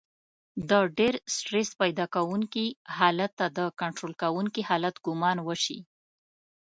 د 0.69 0.71
ډېر 0.97 1.13
سټرس 1.35 1.69
پيدا 1.81 2.05
کوونکي 2.15 2.65
حالت 2.97 3.31
ته 3.39 3.45
د 3.57 3.59
کنټرول 3.79 4.13
کېدونکي 4.21 4.61
حالت 4.69 4.95
ګمان 5.07 5.37
وشي. 5.47 5.79